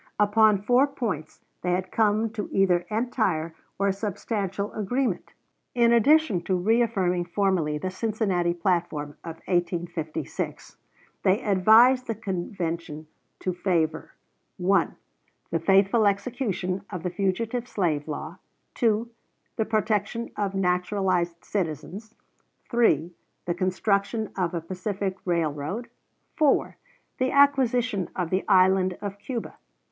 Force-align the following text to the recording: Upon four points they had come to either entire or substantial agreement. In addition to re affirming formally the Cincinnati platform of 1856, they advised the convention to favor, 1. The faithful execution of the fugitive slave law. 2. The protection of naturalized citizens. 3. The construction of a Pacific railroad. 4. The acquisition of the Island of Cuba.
Upon 0.19 0.63
four 0.63 0.87
points 0.87 1.41
they 1.61 1.73
had 1.73 1.91
come 1.91 2.31
to 2.31 2.49
either 2.51 2.87
entire 2.89 3.53
or 3.77 3.91
substantial 3.91 4.73
agreement. 4.73 5.35
In 5.75 5.93
addition 5.93 6.41
to 6.45 6.55
re 6.55 6.81
affirming 6.81 7.25
formally 7.25 7.77
the 7.77 7.91
Cincinnati 7.91 8.55
platform 8.55 9.11
of 9.23 9.35
1856, 9.45 10.77
they 11.21 11.39
advised 11.43 12.07
the 12.07 12.15
convention 12.15 13.05
to 13.41 13.53
favor, 13.53 14.15
1. 14.57 14.95
The 15.51 15.59
faithful 15.59 16.07
execution 16.07 16.81
of 16.89 17.03
the 17.03 17.11
fugitive 17.11 17.67
slave 17.67 18.07
law. 18.07 18.39
2. 18.73 19.07
The 19.57 19.65
protection 19.65 20.31
of 20.35 20.55
naturalized 20.55 21.45
citizens. 21.45 22.15
3. 22.71 23.13
The 23.45 23.53
construction 23.53 24.31
of 24.35 24.55
a 24.55 24.61
Pacific 24.61 25.17
railroad. 25.25 25.89
4. 26.37 26.75
The 27.19 27.29
acquisition 27.31 28.09
of 28.15 28.31
the 28.31 28.43
Island 28.47 28.97
of 28.99 29.19
Cuba. 29.19 29.57